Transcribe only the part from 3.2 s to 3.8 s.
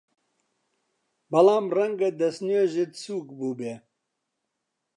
بووبێ!